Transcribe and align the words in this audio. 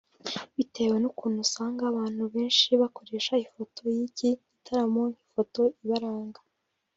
bitewe 0.55 0.95
n’ukuntu 0.99 1.37
usanga 1.45 1.81
abantu 1.91 2.21
benshi 2.33 2.69
bakoresha 2.81 3.33
ifoto 3.45 3.81
y’iki 3.95 4.29
gitaramo 4.53 5.01
nk’ifoto 5.13 5.61
ibaranga 5.83 6.41